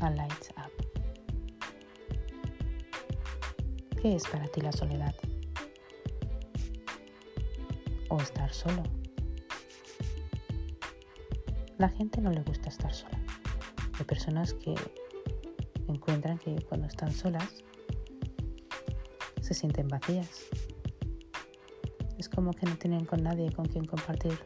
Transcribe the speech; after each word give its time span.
a 0.00 0.10
Lights 0.10 0.50
Up. 0.56 0.72
¿Qué 4.00 4.14
es 4.14 4.26
para 4.28 4.46
ti 4.48 4.60
la 4.60 4.72
soledad? 4.72 5.14
¿O 8.08 8.20
estar 8.20 8.52
solo? 8.52 8.82
La 11.78 11.88
gente 11.88 12.20
no 12.20 12.30
le 12.30 12.42
gusta 12.42 12.68
estar 12.68 12.92
sola. 12.92 13.18
Hay 13.98 14.04
personas 14.04 14.54
que 14.54 14.74
encuentran 15.88 16.38
que 16.38 16.56
cuando 16.68 16.86
están 16.86 17.12
solas 17.12 17.64
se 19.40 19.54
sienten 19.54 19.88
vacías. 19.88 20.46
Es 22.18 22.28
como 22.28 22.52
que 22.52 22.66
no 22.66 22.76
tienen 22.76 23.04
con 23.04 23.22
nadie 23.22 23.52
con 23.52 23.66
quien 23.66 23.84
compartir. 23.84 24.38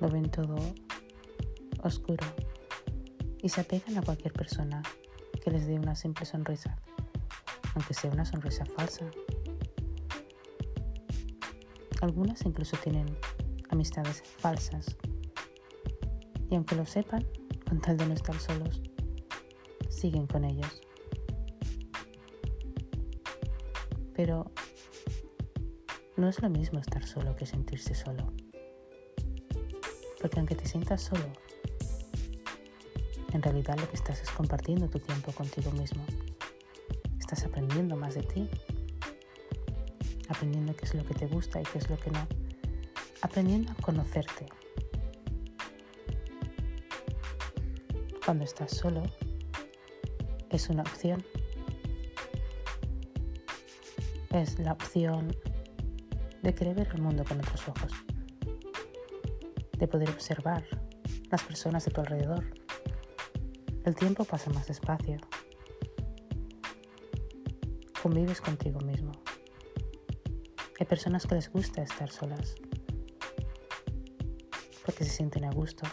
Lo 0.00 0.08
ven 0.08 0.30
todo 0.30 0.56
oscuro 1.82 2.43
y 3.44 3.50
se 3.50 3.60
apegan 3.60 3.98
a 3.98 4.02
cualquier 4.02 4.32
persona 4.32 4.82
que 5.42 5.50
les 5.50 5.66
dé 5.66 5.74
una 5.74 5.94
simple 5.94 6.24
sonrisa, 6.24 6.78
aunque 7.74 7.92
sea 7.92 8.10
una 8.10 8.24
sonrisa 8.24 8.64
falsa. 8.64 9.04
Algunas 12.00 12.42
incluso 12.46 12.78
tienen 12.78 13.04
amistades 13.68 14.22
falsas 14.38 14.96
y 16.50 16.54
aunque 16.54 16.74
lo 16.74 16.86
sepan, 16.86 17.26
con 17.68 17.82
tal 17.82 17.98
de 17.98 18.06
no 18.06 18.14
estar 18.14 18.38
solos, 18.40 18.80
siguen 19.90 20.26
con 20.26 20.46
ellos. 20.46 20.80
Pero 24.14 24.50
no 26.16 26.30
es 26.30 26.40
lo 26.40 26.48
mismo 26.48 26.78
estar 26.78 27.06
solo 27.06 27.36
que 27.36 27.44
sentirse 27.44 27.94
solo. 27.94 28.32
Porque 30.18 30.38
aunque 30.38 30.54
te 30.54 30.64
sientas 30.64 31.02
solo, 31.02 31.43
en 33.34 33.42
realidad 33.42 33.76
lo 33.78 33.88
que 33.88 33.96
estás 33.96 34.22
es 34.22 34.30
compartiendo 34.30 34.88
tu 34.88 35.00
tiempo 35.00 35.32
contigo 35.32 35.70
mismo. 35.72 36.04
Estás 37.18 37.44
aprendiendo 37.44 37.96
más 37.96 38.14
de 38.14 38.22
ti, 38.22 38.48
aprendiendo 40.28 40.74
qué 40.76 40.84
es 40.84 40.94
lo 40.94 41.04
que 41.04 41.14
te 41.14 41.26
gusta 41.26 41.60
y 41.60 41.64
qué 41.64 41.78
es 41.78 41.90
lo 41.90 41.98
que 41.98 42.12
no, 42.12 42.26
aprendiendo 43.22 43.72
a 43.72 43.74
conocerte. 43.82 44.46
Cuando 48.24 48.44
estás 48.44 48.70
solo, 48.70 49.02
es 50.50 50.68
una 50.68 50.82
opción. 50.82 51.24
Es 54.30 54.60
la 54.60 54.72
opción 54.72 55.36
de 56.42 56.54
querer 56.54 56.76
ver 56.76 56.88
el 56.94 57.02
mundo 57.02 57.24
con 57.24 57.38
otros 57.40 57.68
ojos, 57.68 57.92
de 59.76 59.88
poder 59.88 60.10
observar 60.10 60.64
las 61.30 61.42
personas 61.42 61.84
de 61.84 61.90
tu 61.90 62.00
alrededor 62.00 62.63
el 63.84 63.94
tiempo 63.94 64.24
pasa 64.24 64.50
más 64.50 64.66
despacio. 64.66 65.18
Convives 68.02 68.40
contigo 68.40 68.80
mismo. 68.80 69.12
Hay 70.80 70.86
personas 70.86 71.26
que 71.26 71.34
les 71.34 71.50
gusta 71.50 71.82
estar 71.82 72.10
solas 72.10 72.54
porque 74.84 75.04
se 75.04 75.10
sienten 75.10 75.44
a 75.44 75.50
gusto, 75.50 75.86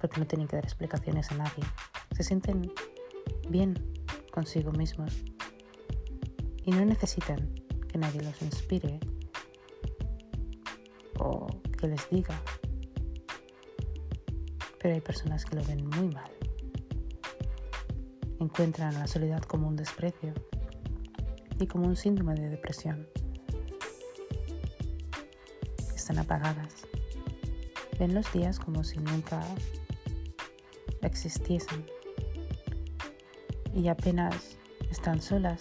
porque 0.00 0.20
no 0.20 0.26
tienen 0.26 0.46
que 0.46 0.56
dar 0.56 0.64
explicaciones 0.64 1.30
a 1.30 1.36
nadie. 1.36 1.64
Se 2.16 2.24
sienten 2.24 2.72
bien 3.48 3.74
consigo 4.32 4.72
mismos 4.72 5.22
y 6.64 6.72
no 6.72 6.84
necesitan 6.84 7.54
que 7.88 7.98
nadie 7.98 8.22
los 8.22 8.42
inspire 8.42 8.98
o 11.18 11.46
que 11.78 11.86
les 11.86 12.10
diga. 12.10 12.40
Pero 14.80 14.94
hay 14.94 15.00
personas 15.00 15.44
que 15.44 15.56
lo 15.56 15.64
ven 15.64 15.86
muy 15.86 16.08
mal 16.12 16.41
encuentran 18.42 18.94
la 18.94 19.06
soledad 19.06 19.42
como 19.42 19.68
un 19.68 19.76
desprecio 19.76 20.34
y 21.58 21.66
como 21.66 21.86
un 21.86 21.96
síndrome 21.96 22.34
de 22.34 22.48
depresión. 22.50 23.06
Están 25.94 26.18
apagadas. 26.18 26.86
Ven 27.98 28.14
los 28.14 28.30
días 28.32 28.58
como 28.58 28.82
si 28.82 28.98
nunca 28.98 29.40
existiesen 31.02 31.86
y 33.74 33.88
apenas 33.88 34.56
están 34.90 35.22
solas. 35.22 35.60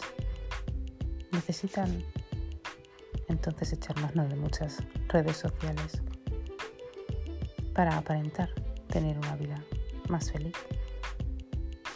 Necesitan 1.31 2.03
entonces 3.28 3.74
echar 3.74 4.00
mano 4.02 4.28
de 4.28 4.36
muchas 4.36 4.80
redes 5.08 5.38
sociales 5.38 6.02
para 7.74 7.97
aparentar 7.97 8.50
tener 8.88 9.18
una 9.18 9.36
vida 9.36 9.64
más 10.09 10.31
feliz 10.31 10.56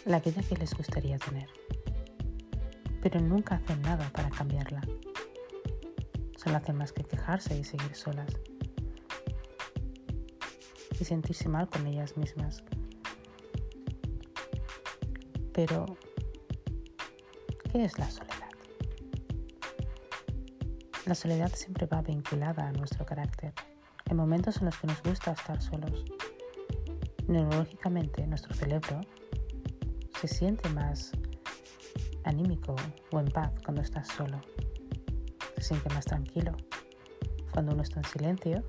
la 0.06 0.20
vida 0.20 0.44
que 0.44 0.56
les 0.56 0.74
gustaría 0.76 1.18
tener, 1.18 1.50
pero 3.02 3.20
nunca 3.20 3.56
hacen 3.56 3.82
nada 3.82 4.08
para 4.14 4.30
cambiarla. 4.30 4.82
Solo 6.38 6.58
hacen 6.58 6.78
más 6.78 6.94
que 6.94 7.04
quejarse 7.04 7.58
y 7.58 7.64
seguir 7.64 7.96
solas 7.96 8.30
y 11.00 11.04
sentirse 11.04 11.50
mal 11.50 11.68
con 11.70 11.88
ellas 11.88 12.16
mismas. 12.18 12.64
Pero, 15.54 15.86
¿qué 17.72 17.86
es 17.86 17.98
la 17.98 18.12
soledad? 18.12 18.36
La 21.08 21.16
soledad 21.16 21.52
siempre 21.56 21.88
va 21.88 22.02
vinculada 22.02 22.68
a 22.68 22.72
nuestro 22.74 23.06
carácter. 23.06 23.54
En 24.08 24.18
momentos 24.18 24.58
en 24.58 24.66
los 24.66 24.78
que 24.78 24.86
nos 24.86 25.02
gusta 25.02 25.32
estar 25.32 25.62
solos. 25.62 26.06
Neurológicamente, 27.28 28.28
nuestro 28.28 28.54
cerebro 28.54 29.02
se 30.20 30.28
siente 30.28 30.70
más 30.70 31.12
anímico 32.24 32.76
o 33.12 33.20
en 33.20 33.28
paz 33.28 33.52
cuando 33.64 33.82
estás 33.82 34.08
solo. 34.08 34.40
Se 35.58 35.64
siente 35.64 35.90
más 35.94 36.06
tranquilo. 36.06 36.56
Cuando 37.52 37.74
uno 37.74 37.84
está 37.84 38.00
en 38.00 38.06
silencio, 38.06 38.64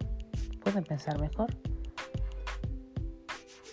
pueden 0.63 0.85
pensar 0.85 1.21
mejor. 1.21 1.55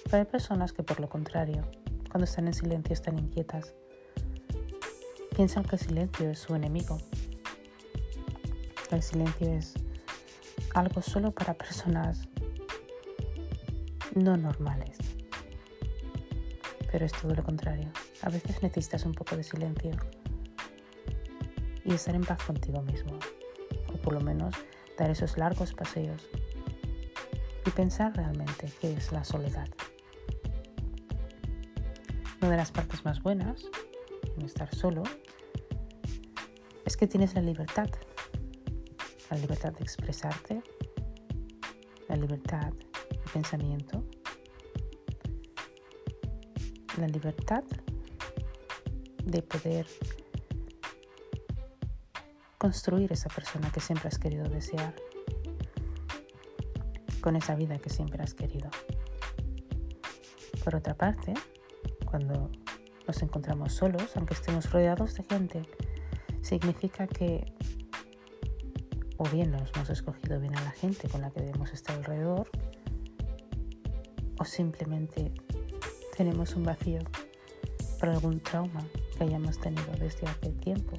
Pero 0.05 0.17
hay 0.17 0.25
personas 0.25 0.73
que 0.73 0.83
por 0.83 0.99
lo 0.99 1.09
contrario, 1.09 1.63
cuando 2.09 2.25
están 2.25 2.47
en 2.47 2.53
silencio 2.53 2.93
están 2.93 3.17
inquietas. 3.17 3.73
Piensan 5.35 5.63
que 5.63 5.75
el 5.75 5.81
silencio 5.81 6.29
es 6.29 6.39
su 6.39 6.53
enemigo. 6.55 6.97
El 8.91 9.01
silencio 9.01 9.51
es 9.51 9.73
algo 10.75 11.01
solo 11.01 11.31
para 11.31 11.55
personas 11.55 12.27
no 14.13 14.37
normales 14.37 15.12
pero 16.93 17.07
es 17.07 17.11
todo 17.11 17.33
lo 17.33 17.43
contrario. 17.43 17.91
A 18.21 18.29
veces 18.29 18.61
necesitas 18.61 19.03
un 19.03 19.15
poco 19.15 19.35
de 19.35 19.43
silencio 19.43 19.89
y 21.83 21.91
estar 21.91 22.13
en 22.13 22.23
paz 22.23 22.43
contigo 22.43 22.83
mismo, 22.83 23.17
o 23.91 23.97
por 23.97 24.13
lo 24.13 24.21
menos 24.21 24.53
dar 24.95 25.09
esos 25.09 25.35
largos 25.35 25.73
paseos 25.73 26.29
y 27.65 27.69
pensar 27.71 28.15
realmente 28.15 28.71
qué 28.79 28.93
es 28.93 29.11
la 29.11 29.23
soledad. 29.23 29.67
Una 32.41 32.51
de 32.51 32.57
las 32.57 32.71
partes 32.71 33.03
más 33.03 33.23
buenas 33.23 33.65
en 34.37 34.45
estar 34.45 34.73
solo 34.75 35.01
es 36.85 36.95
que 36.95 37.07
tienes 37.07 37.33
la 37.33 37.41
libertad, 37.41 37.89
la 39.31 39.37
libertad 39.37 39.73
de 39.73 39.81
expresarte, 39.81 40.61
la 42.07 42.17
libertad 42.17 42.71
de 43.09 43.31
pensamiento, 43.33 44.05
la 46.97 47.07
libertad 47.07 47.63
de 49.23 49.41
poder 49.41 49.87
construir 52.57 53.11
esa 53.11 53.29
persona 53.29 53.71
que 53.71 53.79
siempre 53.79 54.07
has 54.07 54.17
querido 54.17 54.47
desear, 54.47 54.95
con 57.21 57.35
esa 57.35 57.55
vida 57.55 57.77
que 57.77 57.89
siempre 57.89 58.21
has 58.21 58.33
querido. 58.33 58.69
Por 60.63 60.75
otra 60.75 60.93
parte, 60.95 61.33
cuando 62.05 62.51
nos 63.07 63.21
encontramos 63.21 63.73
solos, 63.73 64.15
aunque 64.15 64.33
estemos 64.33 64.71
rodeados 64.71 65.15
de 65.15 65.23
gente, 65.23 65.61
significa 66.41 67.07
que 67.07 67.53
o 69.17 69.23
bien 69.29 69.51
nos 69.51 69.71
hemos 69.75 69.89
escogido 69.89 70.39
bien 70.39 70.55
a 70.57 70.63
la 70.63 70.71
gente 70.71 71.07
con 71.09 71.21
la 71.21 71.31
que 71.31 71.41
debemos 71.41 71.71
estar 71.71 71.95
alrededor, 71.97 72.49
o 74.39 74.45
simplemente 74.45 75.33
tenemos 76.15 76.55
un 76.55 76.63
vacío 76.63 76.99
por 77.99 78.09
algún 78.09 78.39
trauma 78.39 78.85
que 79.17 79.23
hayamos 79.23 79.59
tenido 79.59 79.91
desde 79.99 80.27
hace 80.27 80.49
tiempo 80.51 80.97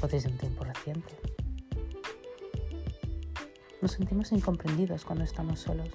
o 0.00 0.06
desde 0.06 0.30
un 0.30 0.38
tiempo 0.38 0.64
reciente. 0.64 1.14
Nos 3.82 3.92
sentimos 3.92 4.32
incomprendidos 4.32 5.04
cuando 5.04 5.24
estamos 5.24 5.60
solos 5.60 5.88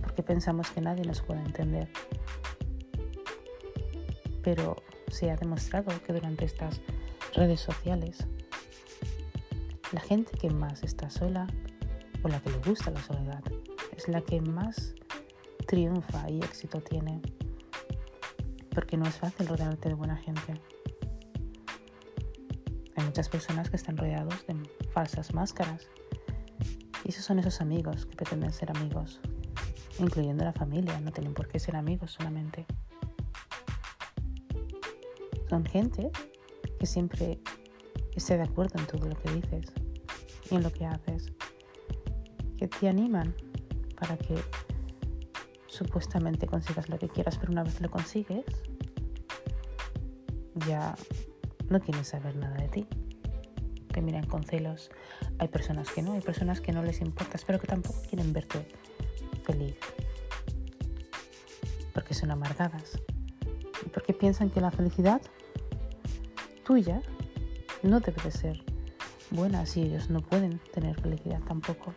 porque 0.00 0.22
pensamos 0.22 0.70
que 0.70 0.80
nadie 0.80 1.04
nos 1.04 1.20
puede 1.22 1.40
entender. 1.40 1.88
Pero 4.42 4.76
se 5.10 5.30
ha 5.30 5.36
demostrado 5.36 5.90
que 6.04 6.12
durante 6.12 6.44
estas 6.44 6.80
redes 7.34 7.60
sociales 7.60 8.26
la 9.92 10.00
gente 10.00 10.36
que 10.38 10.50
más 10.50 10.82
está 10.82 11.10
sola 11.10 11.46
o 12.22 12.28
la 12.28 12.40
que 12.40 12.50
le 12.50 12.58
gusta 12.58 12.90
la 12.90 13.02
soledad 13.02 13.42
es 13.96 14.08
la 14.08 14.20
que 14.20 14.40
más 14.40 14.94
triunfa 15.68 16.30
y 16.30 16.38
éxito 16.38 16.80
tiene. 16.80 17.20
Porque 18.74 18.96
no 18.96 19.06
es 19.06 19.16
fácil 19.16 19.46
rodearte 19.46 19.90
de 19.90 19.94
buena 19.94 20.16
gente. 20.16 20.54
Hay 22.96 23.04
muchas 23.04 23.28
personas 23.28 23.68
que 23.68 23.76
están 23.76 23.96
rodeados 23.98 24.46
de 24.46 24.56
falsas 24.92 25.34
máscaras. 25.34 25.86
Y 27.04 27.10
esos 27.10 27.24
son 27.24 27.38
esos 27.38 27.60
amigos 27.60 28.06
que 28.06 28.16
pretenden 28.16 28.52
ser 28.52 28.74
amigos, 28.76 29.20
incluyendo 29.98 30.42
la 30.42 30.54
familia, 30.54 30.98
no 31.00 31.12
tienen 31.12 31.34
por 31.34 31.48
qué 31.48 31.58
ser 31.60 31.76
amigos 31.76 32.12
solamente. 32.12 32.64
Son 35.50 35.64
gente 35.66 36.10
que 36.80 36.86
siempre 36.86 37.40
esté 38.16 38.38
de 38.38 38.44
acuerdo 38.44 38.78
en 38.78 38.86
todo 38.86 39.06
lo 39.06 39.16
que 39.16 39.32
dices 39.32 39.72
y 40.50 40.54
en 40.54 40.62
lo 40.62 40.72
que 40.72 40.86
haces, 40.86 41.30
que 42.56 42.68
te 42.68 42.88
animan 42.88 43.34
para 43.98 44.16
que 44.16 44.34
supuestamente 45.78 46.46
consigas 46.46 46.88
lo 46.88 46.98
que 46.98 47.08
quieras, 47.08 47.38
pero 47.38 47.52
una 47.52 47.62
vez 47.62 47.80
lo 47.80 47.90
consigues, 47.90 48.44
ya 50.66 50.96
no 51.68 51.80
quieren 51.80 52.04
saber 52.04 52.36
nada 52.36 52.56
de 52.56 52.68
ti. 52.68 52.86
Te 53.92 54.02
miran 54.02 54.26
con 54.26 54.42
celos. 54.42 54.90
Hay 55.38 55.48
personas 55.48 55.90
que 55.90 56.02
no, 56.02 56.12
hay 56.12 56.20
personas 56.20 56.60
que 56.60 56.72
no 56.72 56.82
les 56.82 57.00
importas, 57.00 57.44
pero 57.44 57.60
que 57.60 57.68
tampoco 57.68 58.00
quieren 58.08 58.32
verte 58.32 58.68
feliz. 59.44 59.76
Porque 61.94 62.14
son 62.14 62.30
amargadas. 62.30 63.00
Y 63.86 63.88
porque 63.90 64.12
piensan 64.12 64.50
que 64.50 64.60
la 64.60 64.70
felicidad 64.70 65.22
tuya 66.64 67.00
no 67.82 68.00
debe 68.00 68.20
de 68.22 68.30
ser 68.32 68.64
buena 69.30 69.64
si 69.64 69.82
ellos 69.82 70.10
no 70.10 70.20
pueden 70.20 70.58
tener 70.72 71.00
felicidad 71.00 71.40
tampoco. 71.46 71.94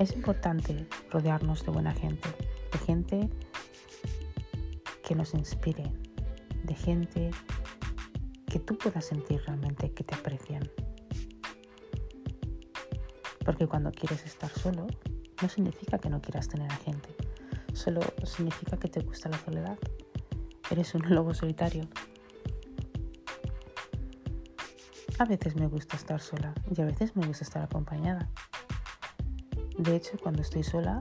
Es 0.00 0.12
importante 0.16 0.86
rodearnos 1.10 1.62
de 1.66 1.72
buena 1.72 1.92
gente, 1.92 2.26
de 2.72 2.78
gente 2.78 3.30
que 5.06 5.14
nos 5.14 5.34
inspire, 5.34 5.92
de 6.64 6.74
gente 6.74 7.30
que 8.46 8.58
tú 8.60 8.78
puedas 8.78 9.04
sentir 9.04 9.42
realmente 9.44 9.92
que 9.92 10.02
te 10.02 10.14
aprecian. 10.14 10.62
Porque 13.44 13.66
cuando 13.66 13.92
quieres 13.92 14.24
estar 14.24 14.48
solo, 14.48 14.86
no 15.42 15.48
significa 15.50 15.98
que 15.98 16.08
no 16.08 16.22
quieras 16.22 16.48
tener 16.48 16.72
a 16.72 16.76
gente, 16.76 17.14
solo 17.74 18.00
significa 18.24 18.78
que 18.78 18.88
te 18.88 19.00
gusta 19.00 19.28
la 19.28 19.38
soledad. 19.40 19.78
Eres 20.70 20.94
un 20.94 21.02
lobo 21.14 21.34
solitario. 21.34 21.86
A 25.18 25.26
veces 25.26 25.56
me 25.56 25.66
gusta 25.66 25.96
estar 25.96 26.22
sola 26.22 26.54
y 26.74 26.80
a 26.80 26.86
veces 26.86 27.14
me 27.16 27.26
gusta 27.26 27.44
estar 27.44 27.62
acompañada. 27.62 28.30
De 29.80 29.96
hecho, 29.96 30.18
cuando 30.22 30.42
estoy 30.42 30.62
sola, 30.62 31.00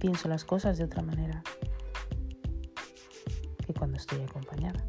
pienso 0.00 0.28
las 0.28 0.44
cosas 0.44 0.78
de 0.78 0.84
otra 0.84 1.00
manera 1.02 1.44
que 3.64 3.72
cuando 3.72 3.98
estoy 3.98 4.20
acompañada. 4.22 4.84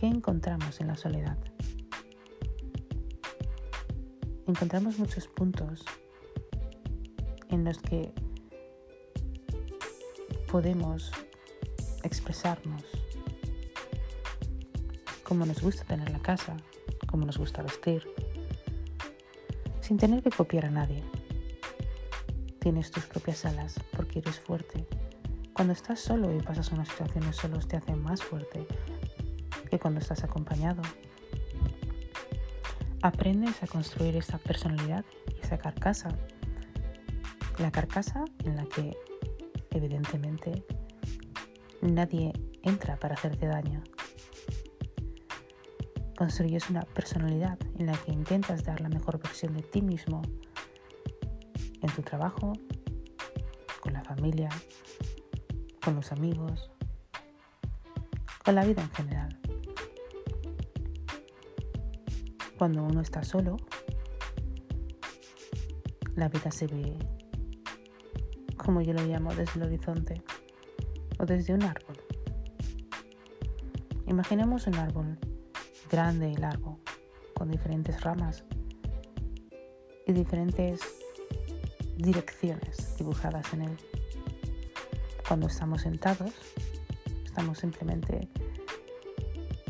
¿Qué 0.00 0.06
encontramos 0.06 0.80
en 0.80 0.86
la 0.86 0.96
soledad? 0.96 1.36
Encontramos 4.46 4.98
muchos 4.98 5.28
puntos 5.28 5.84
en 7.50 7.64
los 7.64 7.76
que 7.76 8.10
podemos 10.50 11.12
expresarnos 12.04 12.84
cómo 15.24 15.44
nos 15.44 15.60
gusta 15.60 15.84
tener 15.84 16.08
la 16.08 16.20
casa, 16.20 16.56
cómo 17.06 17.26
nos 17.26 17.36
gusta 17.36 17.62
vestir, 17.62 18.08
sin 19.92 19.98
tener 19.98 20.22
que 20.22 20.30
copiar 20.30 20.64
a 20.64 20.70
nadie. 20.70 21.02
Tienes 22.60 22.90
tus 22.90 23.04
propias 23.04 23.44
alas 23.44 23.78
porque 23.94 24.20
eres 24.20 24.40
fuerte. 24.40 24.86
Cuando 25.52 25.74
estás 25.74 26.00
solo 26.00 26.34
y 26.34 26.40
pasas 26.40 26.72
unas 26.72 26.88
situaciones 26.88 27.36
solos 27.36 27.68
te 27.68 27.76
hacen 27.76 28.02
más 28.02 28.22
fuerte 28.22 28.66
que 29.70 29.78
cuando 29.78 30.00
estás 30.00 30.24
acompañado. 30.24 30.80
Aprendes 33.02 33.62
a 33.62 33.66
construir 33.66 34.16
esa 34.16 34.38
personalidad 34.38 35.04
y 35.28 35.44
esa 35.44 35.58
carcasa. 35.58 36.08
La 37.58 37.70
carcasa 37.70 38.24
en 38.46 38.56
la 38.56 38.64
que 38.64 38.96
evidentemente, 39.72 40.64
nadie 41.82 42.32
entra 42.62 42.96
para 42.96 43.12
hacerte 43.12 43.44
daño. 43.44 43.82
Construyes 46.16 46.70
una 46.70 46.82
personalidad 46.82 47.58
en 47.78 47.86
la 47.86 47.92
que 47.92 48.12
intentas 48.12 48.64
dar 48.64 48.80
la 48.80 48.88
mejor 48.88 49.18
versión 49.20 49.54
de 49.54 49.62
ti 49.62 49.82
mismo 49.82 50.22
en 51.80 51.90
tu 51.90 52.02
trabajo, 52.02 52.52
con 53.80 53.92
la 53.92 54.04
familia, 54.04 54.48
con 55.84 55.96
los 55.96 56.12
amigos, 56.12 56.70
con 58.44 58.54
la 58.54 58.64
vida 58.64 58.82
en 58.82 58.90
general. 58.90 59.38
Cuando 62.58 62.84
uno 62.84 63.00
está 63.00 63.24
solo, 63.24 63.56
la 66.14 66.28
vida 66.28 66.50
se 66.50 66.66
ve 66.66 66.96
como 68.62 68.80
yo 68.80 68.92
lo 68.92 69.04
llamo, 69.04 69.34
desde 69.34 69.60
el 69.60 69.66
horizonte 69.66 70.22
o 71.18 71.26
desde 71.26 71.52
un 71.54 71.62
árbol. 71.64 71.96
Imaginemos 74.06 74.66
un 74.66 74.76
árbol 74.76 75.18
grande 75.92 76.30
y 76.30 76.36
largo, 76.36 76.80
con 77.34 77.50
diferentes 77.50 78.00
ramas 78.00 78.44
y 80.06 80.12
diferentes 80.12 80.80
direcciones 81.98 82.96
dibujadas 82.96 83.52
en 83.52 83.62
él. 83.62 83.76
Cuando 85.28 85.48
estamos 85.48 85.82
sentados, 85.82 86.32
estamos 87.26 87.58
simplemente 87.58 88.26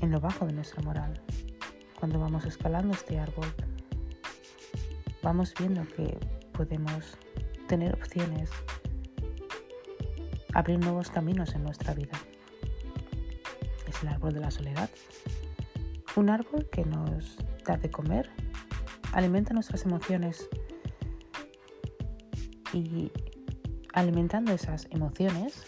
en 0.00 0.12
lo 0.12 0.20
bajo 0.20 0.46
de 0.46 0.52
nuestra 0.52 0.80
moral. 0.82 1.20
Cuando 1.98 2.20
vamos 2.20 2.44
escalando 2.44 2.94
este 2.94 3.18
árbol, 3.18 3.52
vamos 5.24 5.52
viendo 5.58 5.84
que 5.88 6.16
podemos 6.52 7.18
tener 7.66 7.94
opciones 7.94 8.48
abrir 10.54 10.78
nuevos 10.78 11.10
caminos 11.10 11.52
en 11.56 11.64
nuestra 11.64 11.94
vida. 11.94 12.16
Es 13.88 14.02
el 14.02 14.08
árbol 14.08 14.34
de 14.34 14.40
la 14.40 14.52
soledad. 14.52 14.88
Un 16.14 16.28
árbol 16.28 16.68
que 16.70 16.84
nos 16.84 17.38
da 17.64 17.76
de 17.76 17.90
comer, 17.90 18.30
alimenta 19.12 19.54
nuestras 19.54 19.84
emociones. 19.84 20.48
Y 22.72 23.10
alimentando 23.92 24.52
esas 24.52 24.88
emociones, 24.90 25.64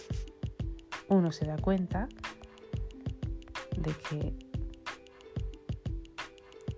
uno 1.08 1.32
se 1.32 1.46
da 1.46 1.56
cuenta 1.56 2.08
de 3.76 3.92
que 4.08 4.34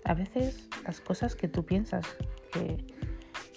a 0.05 0.15
veces 0.15 0.69
las 0.85 1.01
cosas 1.01 1.35
que 1.35 1.49
tú 1.49 1.65
piensas 1.65 2.07
que 2.53 2.85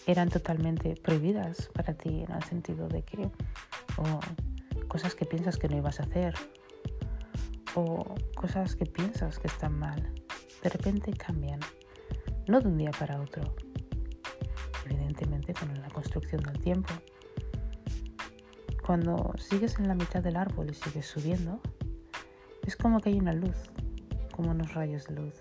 eran 0.07 0.29
totalmente 0.29 0.95
prohibidas 0.95 1.69
para 1.73 1.93
ti 1.93 2.23
en 2.27 2.31
el 2.31 2.43
sentido 2.43 2.87
de 2.87 3.03
que 3.03 3.29
o 3.97 4.19
cosas 4.87 5.13
que 5.13 5.25
piensas 5.25 5.57
que 5.57 5.69
no 5.69 5.77
ibas 5.77 5.99
a 5.99 6.03
hacer 6.03 6.33
o 7.75 8.15
cosas 8.35 8.75
que 8.75 8.85
piensas 8.85 9.39
que 9.39 9.47
están 9.47 9.77
mal, 9.77 10.13
de 10.63 10.69
repente 10.69 11.11
cambian, 11.13 11.59
no 12.47 12.59
de 12.61 12.67
un 12.67 12.77
día 12.77 12.91
para 12.91 13.21
otro, 13.21 13.43
evidentemente 14.85 15.53
con 15.53 15.73
la 15.79 15.89
construcción 15.89 16.41
del 16.41 16.59
tiempo. 16.59 16.93
Cuando 18.85 19.33
sigues 19.37 19.77
en 19.77 19.87
la 19.87 19.95
mitad 19.95 20.23
del 20.23 20.35
árbol 20.35 20.69
y 20.71 20.73
sigues 20.73 21.05
subiendo, 21.05 21.61
es 22.65 22.75
como 22.75 22.99
que 22.99 23.09
hay 23.09 23.19
una 23.19 23.33
luz, 23.33 23.57
como 24.31 24.51
unos 24.51 24.73
rayos 24.73 25.05
de 25.05 25.15
luz 25.15 25.33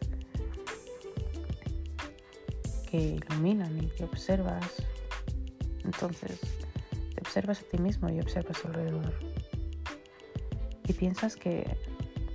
que 2.90 2.98
iluminan 2.98 3.82
y 3.82 3.88
que 3.88 4.04
observas. 4.04 4.82
Entonces, 5.84 6.40
observas 7.20 7.60
a 7.60 7.64
ti 7.64 7.78
mismo 7.78 8.08
y 8.08 8.20
observas 8.20 8.64
alrededor. 8.64 9.12
Y 10.86 10.92
piensas 10.94 11.36
que, 11.36 11.76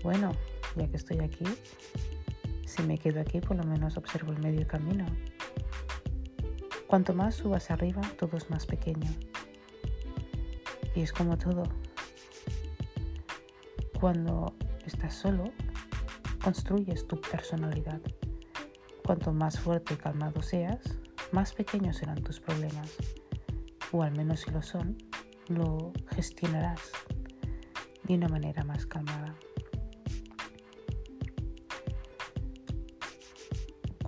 bueno, 0.03 0.31
ya 0.75 0.88
que 0.88 0.98
estoy 0.98 1.19
aquí, 1.19 1.45
si 2.65 2.83
me 2.83 2.98
quedo 2.98 3.22
aquí, 3.22 3.39
por 3.39 3.57
lo 3.57 3.63
menos 3.63 3.98
observo 3.98 4.31
el 4.31 4.39
medio 4.39 4.67
camino. 4.67 5.05
Cuanto 6.88 7.13
más 7.13 7.36
subas 7.36 7.72
arriba, 7.72 8.01
todo 8.19 8.38
es 8.38 8.50
más 8.50 8.65
pequeño. 8.65 9.10
Y 10.95 11.01
es 11.01 11.12
como 11.12 11.38
todo. 11.38 11.63
Cuando 14.00 14.53
estás 14.86 15.15
solo, 15.15 15.45
construyes 16.43 17.07
tu 17.07 17.19
personalidad. 17.19 18.01
Cuanto 19.03 19.33
más 19.33 19.60
fuerte 19.60 19.95
y 19.95 19.98
calmado 19.98 20.41
seas, 20.43 21.00
más 21.31 21.53
pequeños 21.53 21.98
serán 21.98 22.22
tus 22.22 22.39
problemas 22.39 22.91
o 23.93 24.01
al 24.01 24.12
menos 24.17 24.41
si 24.41 24.51
lo 24.51 24.62
son, 24.62 24.98
lo 25.48 25.93
gestionarás 26.15 26.91
de 28.03 28.15
una 28.15 28.27
manera 28.27 28.63
más 28.63 28.86
calmada. 28.86 29.36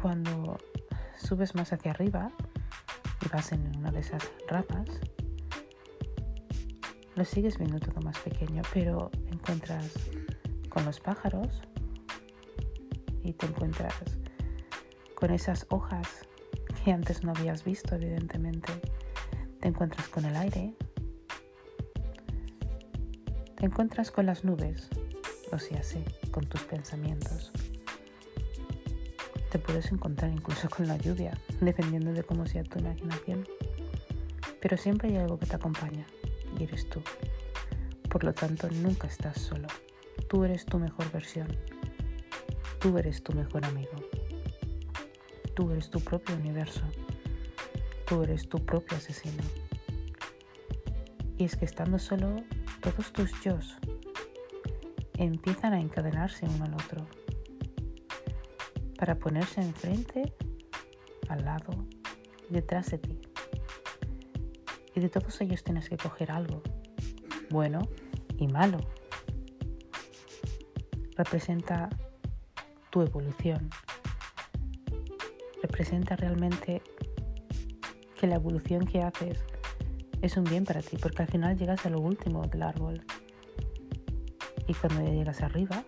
Cuando 0.05 0.59
subes 1.17 1.55
más 1.55 1.73
hacia 1.73 1.89
arriba 1.89 2.31
y 3.25 3.27
vas 3.29 3.51
en 3.51 3.75
una 3.75 3.89
de 3.89 4.01
esas 4.01 4.21
ramas, 4.47 4.87
lo 7.15 7.25
sigues 7.25 7.57
viendo 7.57 7.79
todo 7.79 7.99
más 8.01 8.19
pequeño, 8.19 8.61
pero 8.71 9.09
encuentras 9.31 9.93
con 10.69 10.85
los 10.85 10.99
pájaros 10.99 11.59
y 13.23 13.33
te 13.33 13.47
encuentras 13.47 13.95
con 15.15 15.31
esas 15.31 15.65
hojas 15.69 16.07
que 16.83 16.91
antes 16.91 17.23
no 17.23 17.31
habías 17.31 17.63
visto, 17.63 17.95
evidentemente. 17.95 18.73
Te 19.59 19.69
encuentras 19.69 20.07
con 20.09 20.25
el 20.25 20.35
aire. 20.35 20.75
Te 23.55 23.65
encuentras 23.65 24.11
con 24.11 24.27
las 24.27 24.43
nubes, 24.43 24.87
o 25.51 25.57
sea, 25.57 25.81
sí, 25.81 26.05
con 26.29 26.45
tus 26.45 26.61
pensamientos. 26.61 27.51
Te 29.55 29.59
puedes 29.59 29.89
encontrar 29.93 30.31
incluso 30.33 30.67
con 30.67 30.85
la 30.85 30.97
lluvia, 30.97 31.31
dependiendo 31.61 32.11
de 32.11 32.23
cómo 32.23 32.45
sea 32.45 32.65
tu 32.65 32.77
imaginación. 32.77 33.47
Pero 34.59 34.75
siempre 34.75 35.07
hay 35.07 35.15
algo 35.15 35.39
que 35.39 35.45
te 35.45 35.55
acompaña 35.55 36.05
y 36.59 36.63
eres 36.63 36.89
tú. 36.89 37.01
Por 38.09 38.25
lo 38.25 38.33
tanto, 38.33 38.69
nunca 38.69 39.07
estás 39.07 39.39
solo. 39.39 39.69
Tú 40.27 40.43
eres 40.43 40.65
tu 40.65 40.77
mejor 40.77 41.09
versión. 41.13 41.47
Tú 42.81 42.97
eres 42.97 43.23
tu 43.23 43.31
mejor 43.31 43.63
amigo. 43.63 43.95
Tú 45.53 45.71
eres 45.71 45.89
tu 45.89 46.01
propio 46.01 46.35
universo. 46.35 46.81
Tú 48.05 48.23
eres 48.23 48.49
tu 48.49 48.57
propio 48.57 48.97
asesino. 48.97 49.41
Y 51.37 51.45
es 51.45 51.55
que 51.55 51.63
estando 51.63 51.97
solo, 51.97 52.43
todos 52.81 53.13
tus 53.13 53.31
yo 53.41 53.57
empiezan 55.13 55.71
a 55.71 55.79
encadenarse 55.79 56.45
uno 56.45 56.65
al 56.65 56.73
otro 56.73 57.24
para 58.97 59.15
ponerse 59.15 59.61
enfrente, 59.61 60.33
al 61.29 61.45
lado 61.45 61.85
y 62.49 62.53
detrás 62.53 62.91
de 62.91 62.97
ti. 62.99 63.19
Y 64.95 64.99
de 64.99 65.09
todos 65.09 65.39
ellos 65.41 65.63
tienes 65.63 65.89
que 65.89 65.97
coger 65.97 66.31
algo, 66.31 66.61
bueno 67.49 67.81
y 68.37 68.47
malo. 68.47 68.77
Representa 71.17 71.89
tu 72.89 73.01
evolución. 73.01 73.69
Representa 75.61 76.15
realmente 76.15 76.81
que 78.19 78.27
la 78.27 78.35
evolución 78.35 78.85
que 78.85 79.01
haces 79.01 79.43
es 80.21 80.37
un 80.37 80.45
bien 80.45 80.63
para 80.63 80.81
ti, 80.81 80.97
porque 80.97 81.23
al 81.23 81.27
final 81.27 81.57
llegas 81.57 81.85
a 81.85 81.89
lo 81.89 81.99
último 81.99 82.47
del 82.47 82.63
árbol. 82.63 83.03
Y 84.67 84.73
cuando 84.73 85.03
ya 85.03 85.11
llegas 85.11 85.41
arriba, 85.41 85.83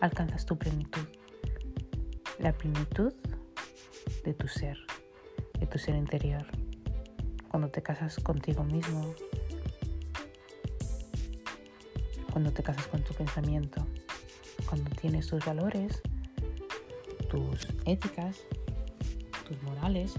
alcanzas 0.00 0.44
tu 0.44 0.58
plenitud. 0.58 1.06
La 2.44 2.52
plenitud 2.52 3.10
de 4.22 4.34
tu 4.34 4.48
ser, 4.48 4.76
de 5.58 5.66
tu 5.66 5.78
ser 5.78 5.94
interior 5.94 6.44
cuando 7.48 7.70
te 7.70 7.82
casas 7.82 8.16
contigo 8.16 8.62
mismo, 8.62 9.14
cuando 12.30 12.52
te 12.52 12.62
casas 12.62 12.86
con 12.88 13.02
tu 13.02 13.14
pensamiento, 13.14 13.86
cuando 14.68 14.90
tienes 14.90 15.26
tus 15.26 15.42
valores, 15.42 16.02
tus 17.30 17.66
éticas, 17.86 18.36
tus 19.48 19.62
morales, 19.62 20.12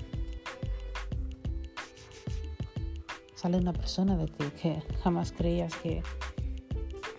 sale 3.36 3.58
una 3.58 3.74
persona 3.74 4.18
de 4.18 4.26
ti 4.26 4.46
que 4.60 4.82
jamás 5.04 5.32
creías 5.32 5.76
que 5.76 6.02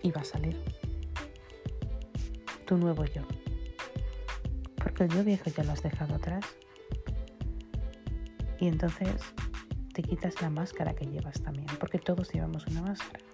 iba 0.03 0.21
a 0.21 0.25
salir. 0.25 0.61
Tu 2.67 2.77
nuevo 2.77 3.05
yo. 3.05 3.23
El 4.99 5.11
yo 5.11 5.25
viejo 5.25 5.51
ya 5.51 5.63
lo 5.63 5.73
has 5.73 5.83
dejado 5.83 6.15
atrás. 6.15 6.45
Y 8.59 8.67
entonces 8.67 9.21
te 9.93 10.03
quitas 10.03 10.41
la 10.41 10.49
máscara 10.49 10.95
que 10.95 11.05
llevas 11.05 11.43
también, 11.43 11.67
porque 11.79 11.99
todos 11.99 12.33
llevamos 12.33 12.67
una 12.67 12.83
máscara. 12.83 13.25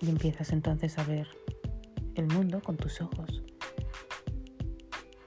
Y 0.00 0.08
empiezas 0.10 0.52
entonces 0.52 0.98
a 0.98 1.04
ver 1.04 1.28
el 2.14 2.26
mundo 2.26 2.60
con 2.62 2.76
tus 2.76 3.00
ojos, 3.00 3.42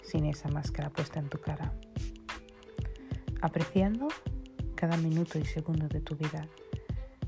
sin 0.03 0.25
esa 0.25 0.49
máscara 0.49 0.91
puesta 0.91 1.19
en 1.19 1.29
tu 1.29 1.39
cara, 1.39 1.73
apreciando 3.41 4.07
cada 4.75 4.97
minuto 4.97 5.39
y 5.39 5.45
segundo 5.45 5.87
de 5.87 6.01
tu 6.01 6.15
vida, 6.15 6.47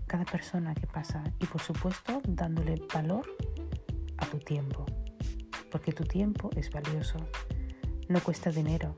cada 0.05 0.25
persona 0.25 0.75
que 0.75 0.85
pasa 0.85 1.23
y 1.39 1.45
por 1.47 1.61
supuesto 1.61 2.21
dándole 2.27 2.79
valor 2.93 3.25
a 4.17 4.25
tu 4.27 4.37
tiempo, 4.37 4.85
porque 5.75 5.91
tu 5.91 6.05
tiempo 6.05 6.49
es 6.55 6.69
valioso, 6.69 7.17
no 8.07 8.23
cuesta 8.23 8.49
dinero, 8.49 8.95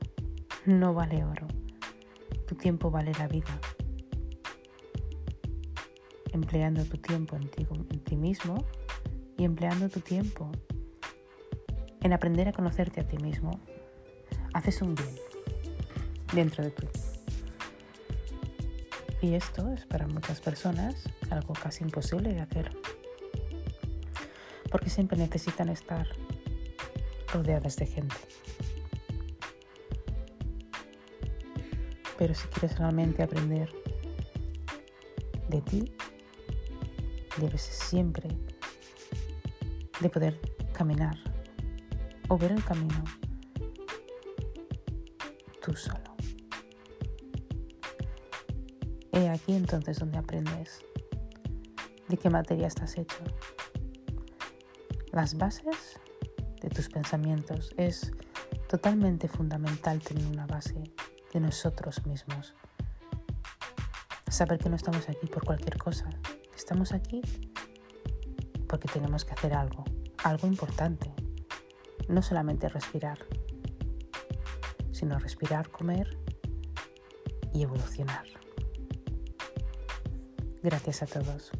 no 0.64 0.94
vale 0.94 1.24
oro 1.24 1.48
tu 2.48 2.54
tiempo 2.54 2.90
vale 2.90 3.12
la 3.18 3.28
vida. 3.28 3.60
Empleando 6.32 6.84
tu 6.84 6.96
tiempo 6.96 7.36
en 7.36 7.50
ti, 7.50 8.16
mismo 8.16 8.64
y 9.36 9.44
empleando 9.44 9.88
tu 9.90 10.00
tiempo 10.00 10.50
en 12.00 12.12
aprender 12.12 12.48
a 12.48 12.52
conocerte 12.52 13.00
a 13.00 13.06
ti 13.06 13.18
mismo, 13.18 13.60
haces 14.54 14.80
un 14.80 14.94
bien 14.94 15.14
dentro 16.32 16.64
de 16.64 16.70
ti. 16.70 16.86
Y 19.20 19.34
esto 19.34 19.70
es 19.72 19.84
para 19.84 20.06
muchas 20.06 20.40
personas 20.40 21.08
algo 21.28 21.52
casi 21.52 21.84
imposible 21.84 22.32
de 22.32 22.40
hacer. 22.40 22.70
Porque 24.70 24.90
siempre 24.90 25.18
necesitan 25.18 25.68
estar 25.68 26.06
rodeadas 27.32 27.76
de 27.76 27.86
gente. 27.86 28.16
Pero 32.16 32.34
si 32.34 32.48
quieres 32.48 32.78
realmente 32.78 33.22
aprender 33.22 33.72
de 35.48 35.62
ti, 35.62 35.92
debes 37.38 37.62
siempre 37.62 38.28
de 40.00 40.10
poder 40.10 40.40
caminar 40.72 41.16
o 42.28 42.36
ver 42.36 42.52
el 42.52 42.64
camino 42.64 43.04
tú 45.62 45.74
solo. 45.74 46.16
He 49.12 49.28
aquí 49.28 49.54
entonces 49.54 49.98
donde 49.98 50.18
aprendes 50.18 50.80
de 52.08 52.16
qué 52.16 52.30
materia 52.30 52.66
estás 52.66 52.96
hecho. 52.96 53.18
Las 55.12 55.36
bases 55.36 55.87
de 56.68 56.74
tus 56.74 56.88
pensamientos 56.88 57.70
es 57.76 58.12
totalmente 58.68 59.28
fundamental 59.28 60.00
tener 60.00 60.26
una 60.26 60.46
base 60.46 60.82
de 61.32 61.40
nosotros 61.40 62.04
mismos. 62.06 62.54
Saber 64.28 64.58
que 64.58 64.68
no 64.68 64.76
estamos 64.76 65.08
aquí 65.08 65.26
por 65.26 65.44
cualquier 65.44 65.78
cosa, 65.78 66.10
estamos 66.54 66.92
aquí 66.92 67.22
porque 68.68 68.88
tenemos 68.88 69.24
que 69.24 69.32
hacer 69.32 69.54
algo, 69.54 69.84
algo 70.24 70.46
importante. 70.46 71.12
No 72.08 72.22
solamente 72.22 72.68
respirar, 72.68 73.18
sino 74.92 75.18
respirar, 75.18 75.70
comer 75.70 76.18
y 77.54 77.62
evolucionar. 77.62 78.26
Gracias 80.62 81.02
a 81.02 81.06
todos. 81.06 81.52